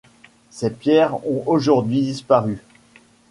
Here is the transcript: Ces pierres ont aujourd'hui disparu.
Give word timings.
Ces 0.49 0.71
pierres 0.71 1.13
ont 1.27 1.43
aujourd'hui 1.45 2.01
disparu. 2.01 2.63